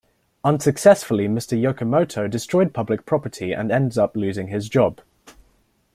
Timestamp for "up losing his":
3.99-4.67